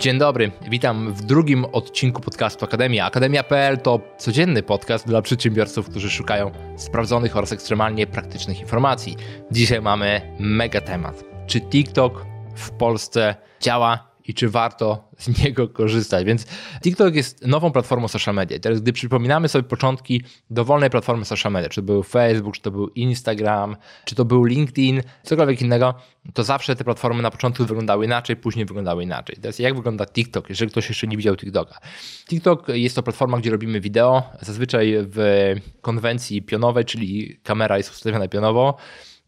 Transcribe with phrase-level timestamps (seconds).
[0.00, 3.06] Dzień dobry, witam w drugim odcinku podcastu Akademia.
[3.06, 9.16] Akademia.pl to codzienny podcast dla przedsiębiorców, którzy szukają sprawdzonych oraz ekstremalnie praktycznych informacji.
[9.50, 11.24] Dzisiaj mamy mega temat.
[11.46, 12.26] Czy TikTok
[12.56, 16.24] w Polsce działa i czy warto z niego korzystać.
[16.24, 16.46] Więc
[16.82, 18.58] TikTok jest nową platformą social media.
[18.58, 22.70] Teraz, gdy przypominamy sobie początki dowolnej platformy social media, czy to był Facebook, czy to
[22.70, 25.94] był Instagram, czy to był LinkedIn, cokolwiek innego,
[26.34, 29.36] to zawsze te platformy na początku wyglądały inaczej, później wyglądały inaczej.
[29.36, 31.78] Teraz jak wygląda TikTok, jeżeli ktoś jeszcze nie widział TikToka?
[32.28, 38.28] TikTok jest to platforma, gdzie robimy wideo, zazwyczaj w konwencji pionowej, czyli kamera jest ustawiona
[38.28, 38.76] pionowo,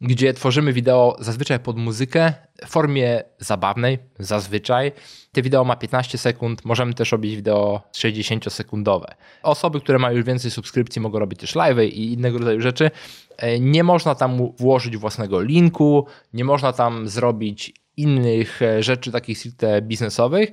[0.02, 2.32] gdzie tworzymy wideo zazwyczaj pod muzykę
[2.66, 4.92] w formie zabawnej, zazwyczaj.
[5.32, 9.04] Te wideo ma 15 sekund, możemy też robić wideo 60-sekundowe.
[9.42, 12.90] Osoby, które mają już więcej subskrypcji mogą robić też live i innego rodzaju rzeczy.
[13.36, 19.38] E, nie można tam włożyć własnego linku, nie można tam zrobić innych e, rzeczy takich
[19.38, 20.50] stricte biznesowych.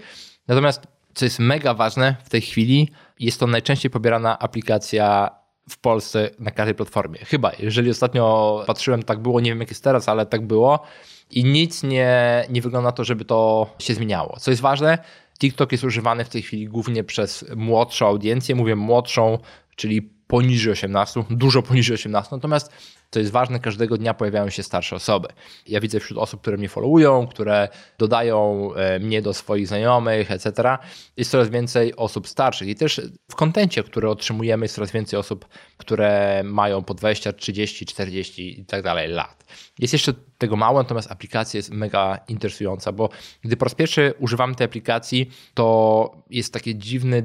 [0.47, 5.38] Natomiast co jest mega ważne w tej chwili, jest to najczęściej pobierana aplikacja
[5.69, 7.19] w Polsce na każdej platformie.
[7.19, 10.79] Chyba, jeżeli ostatnio patrzyłem, tak było, nie wiem jak jest teraz, ale tak było
[11.31, 14.37] i nic nie, nie wygląda na to, żeby to się zmieniało.
[14.39, 14.97] Co jest ważne,
[15.39, 19.39] TikTok jest używany w tej chwili głównie przez młodszą audiencję, mówię młodszą,
[19.75, 22.71] czyli poniżej 18, dużo poniżej 18, natomiast
[23.11, 25.27] co jest ważne, każdego dnia pojawiają się starsze osoby.
[25.67, 30.77] Ja widzę wśród osób, które mnie followują, które dodają e, mnie do swoich znajomych, etc.
[31.17, 35.47] Jest coraz więcej osób starszych i też w kontencie, który otrzymujemy, jest coraz więcej osób,
[35.77, 39.45] które mają po 20, 30, 40 i tak dalej lat.
[39.79, 43.09] Jest jeszcze tego mało, natomiast aplikacja jest mega interesująca, bo
[43.41, 47.21] gdy po raz pierwszy używamy tej aplikacji, to jest takie dziwne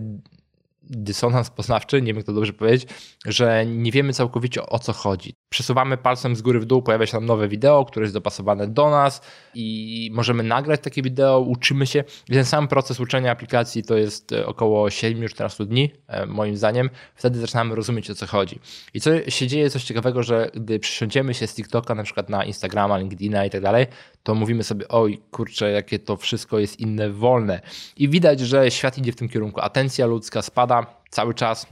[0.90, 2.86] dysonans poznawczy, nie wiem jak to dobrze powiedzieć,
[3.26, 5.34] że nie wiemy całkowicie o co chodzi.
[5.48, 8.90] Przesuwamy palcem z góry w dół, pojawia się nam nowe wideo, które jest dopasowane do
[8.90, 9.20] nas
[9.54, 12.04] i możemy nagrać takie wideo, uczymy się.
[12.26, 16.90] Ten sam proces uczenia aplikacji to jest e, około 7-14 dni, e, moim zdaniem.
[17.14, 18.60] Wtedy zaczynamy rozumieć o co chodzi.
[18.94, 22.44] I co się dzieje, coś ciekawego, że gdy przysiądziemy się z TikToka, na przykład na
[22.44, 23.86] Instagrama, LinkedIna i tak dalej,
[24.22, 27.60] to mówimy sobie, oj kurczę, jakie to wszystko jest inne, wolne.
[27.96, 29.60] I widać, że świat idzie w tym kierunku.
[29.60, 30.73] Atencja ludzka spada
[31.14, 31.66] cały czas.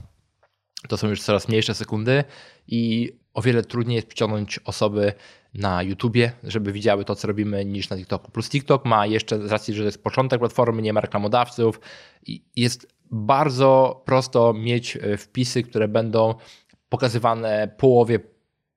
[0.89, 2.23] To są już coraz mniejsze sekundy
[2.67, 5.13] i o wiele trudniej jest przyciągnąć osoby
[5.53, 8.31] na YouTubie, żeby widziały to, co robimy, niż na TikToku.
[8.31, 11.79] Plus TikTok ma jeszcze, z racji, że to jest początek platformy, nie ma reklamodawców
[12.55, 16.35] jest bardzo prosto mieć e, wpisy, które będą
[16.89, 18.19] pokazywane połowie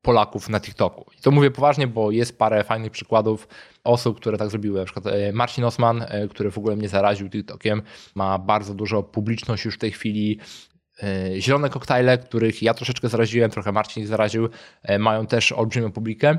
[0.06, 1.06] Polaków na TikToku.
[1.18, 3.48] I to mówię poważnie, bo jest parę fajnych przykładów
[3.84, 4.78] osób, które tak zrobiły.
[4.78, 7.82] Na przykład e, Marcin Osman, e, który w ogóle mnie zaraził TikTokiem,
[8.14, 10.38] ma bardzo dużo publiczność już w tej chwili.
[11.02, 14.48] E, zielone koktajle, których ja troszeczkę zaraziłem, trochę Marcin zaraził,
[14.98, 16.38] mają też olbrzymią publikę.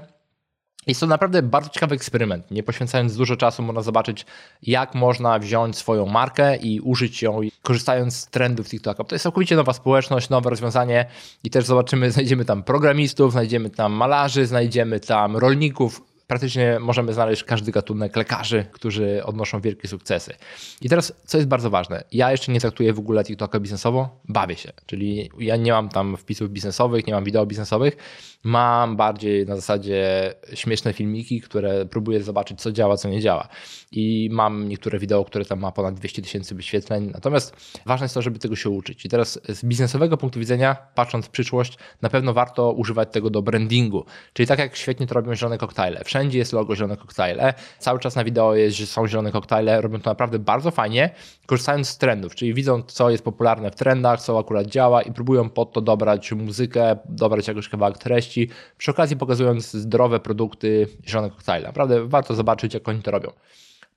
[0.88, 2.52] Jest to naprawdę bardzo ciekawy eksperyment.
[2.52, 4.26] Nie poświęcając dużo czasu, można zobaczyć,
[4.64, 9.04] jak można wziąć swoją markę i użyć ją, korzystając z trendów TikToka.
[9.04, 11.06] To jest całkowicie nowa społeczność, nowe rozwiązanie
[11.44, 17.44] i też zobaczymy, znajdziemy tam programistów, znajdziemy tam malarzy, znajdziemy tam rolników, praktycznie możemy znaleźć
[17.44, 20.34] każdy gatunek lekarzy, którzy odnoszą wielkie sukcesy.
[20.82, 24.56] I teraz, co jest bardzo ważne, ja jeszcze nie traktuję w ogóle TikToka biznesowo, bawię
[24.56, 27.98] się, czyli ja nie mam tam wpisów biznesowych, nie mam wideo biznesowych,
[28.44, 33.48] mam bardziej na zasadzie śmieszne filmiki, które próbuję zobaczyć, co działa, co nie działa.
[33.92, 37.56] I mam niektóre wideo, które tam ma ponad 200 tysięcy wyświetleń, natomiast
[37.86, 39.06] ważne jest to, żeby tego się uczyć.
[39.06, 43.42] I teraz z biznesowego punktu widzenia, patrząc w przyszłość, na pewno warto używać tego do
[43.42, 47.54] brandingu, czyli tak jak świetnie to robią zielone koktajle wszędzie jest logo zielone koktajle.
[47.80, 51.10] Cały czas na wideo jest, że są zielone koktajle, robią to naprawdę bardzo fajnie,
[51.46, 55.50] korzystając z trendów, czyli widzą, co jest popularne w trendach, co akurat działa i próbują
[55.50, 61.68] pod to dobrać muzykę, dobrać jakiś kawałek treści, przy okazji pokazując zdrowe produkty zielone koktajle.
[61.68, 63.32] Naprawdę warto zobaczyć, jak oni to robią.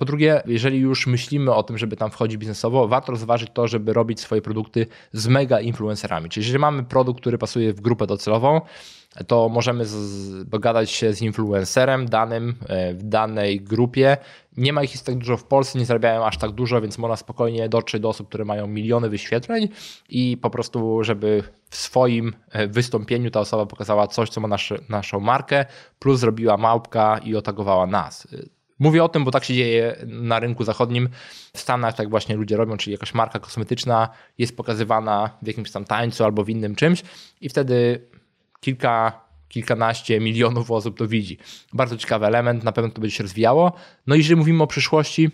[0.01, 3.93] Po drugie, jeżeli już myślimy o tym, żeby tam wchodzić biznesowo, warto rozważyć to, żeby
[3.93, 6.29] robić swoje produkty z mega influencerami.
[6.29, 8.61] Czyli jeżeli mamy produkt, który pasuje w grupę docelową,
[9.27, 9.85] to możemy
[10.45, 14.17] dogadać się z influencerem danym e, w danej grupie.
[14.57, 17.17] Nie ma ich jest tak dużo w Polsce, nie zarabiają aż tak dużo, więc można
[17.17, 19.69] spokojnie dotrzeć do osób, które mają miliony wyświetleń
[20.09, 24.73] i po prostu, żeby w swoim e, wystąpieniu ta osoba pokazała coś, co ma nasz,
[24.89, 25.65] naszą markę,
[25.99, 28.29] plus zrobiła małpka i otagowała nas.
[28.81, 31.09] Mówię o tym, bo tak się dzieje na rynku zachodnim.
[31.57, 35.85] W Stanach tak właśnie ludzie robią, czyli jakaś marka kosmetyczna jest pokazywana w jakimś tam
[35.85, 37.03] tańcu albo w innym czymś
[37.41, 38.09] i wtedy
[38.61, 41.39] kilka, kilkanaście milionów osób to widzi.
[41.73, 43.73] Bardzo ciekawy element, na pewno to będzie się rozwijało.
[44.07, 45.31] No i jeżeli mówimy o przyszłości,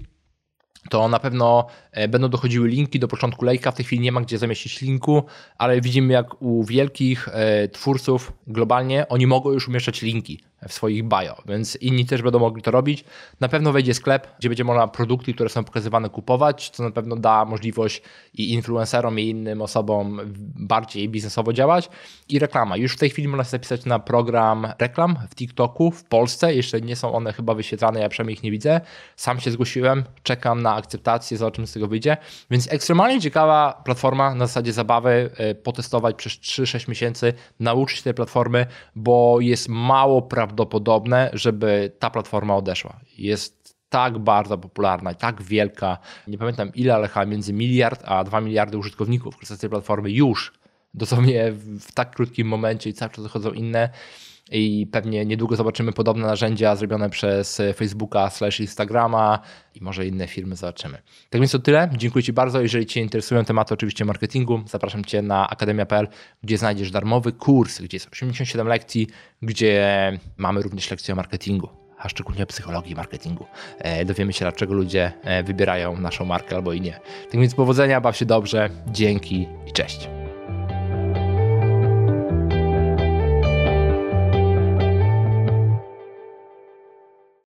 [0.91, 3.71] to na pewno e, będą dochodziły linki do początku lejka.
[3.71, 5.23] W tej chwili nie ma gdzie zamieścić linku,
[5.59, 11.05] ale widzimy jak u wielkich e, twórców globalnie oni mogą już umieszczać linki w swoich
[11.05, 13.05] bio, więc inni też będą mogli to robić.
[13.41, 17.17] Na pewno wejdzie sklep, gdzie będzie można produkty, które są pokazywane kupować, co na pewno
[17.17, 18.03] da możliwość
[18.35, 20.21] i influencerom i innym osobom
[20.57, 21.91] bardziej biznesowo działać
[22.29, 22.77] i reklama.
[22.77, 26.81] Już w tej chwili można się zapisać na program reklam w TikToku w Polsce, jeszcze
[26.81, 28.81] nie są one chyba wyświetlane, ja przynajmniej ich nie widzę.
[29.17, 32.17] Sam się zgłosiłem, czekam na akceptację, zobaczymy z tego wyjdzie,
[32.51, 38.67] więc ekstremalnie ciekawa platforma na zasadzie zabawy, e, potestować przez 3-6 miesięcy, nauczyć tej platformy,
[38.97, 43.01] bo jest mało prawdopodobne, żeby ta platforma odeszła.
[43.19, 45.99] Jest tak bardzo popularna tak wielka,
[46.29, 50.11] nie pamiętam ile, ale chyba między miliard a 2 miliardy użytkowników korzysta z tej platformy
[50.11, 50.53] już,
[50.97, 53.89] dosłownie w tak krótkim momencie i cały czas dochodzą inne
[54.51, 59.39] i pewnie niedługo zobaczymy podobne narzędzia zrobione przez Facebooka slash Instagrama
[59.75, 60.99] i może inne firmy zobaczymy.
[61.31, 61.91] Tak więc to tyle.
[61.97, 62.61] Dziękuję Ci bardzo.
[62.61, 66.09] Jeżeli Cię interesują tematy oczywiście marketingu, zapraszam Cię na akademia.pl,
[66.43, 69.07] gdzie znajdziesz darmowy kurs, gdzie jest 87 lekcji,
[69.43, 71.69] gdzie mamy również lekcje o marketingu
[71.99, 73.47] a szczególnie psychologii marketingu.
[73.79, 77.01] E, dowiemy się, dlaczego ludzie e, wybierają naszą markę albo i nie.
[77.31, 80.16] Tak więc powodzenia, baw się dobrze, dzięki i cześć.